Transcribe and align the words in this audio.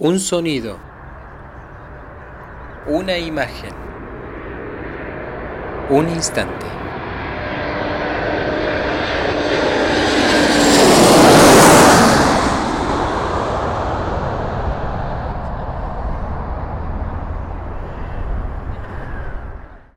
Un 0.00 0.20
sonido. 0.20 0.78
Una 2.86 3.18
imagen. 3.18 3.74
Un 5.90 6.08
instante. 6.10 6.66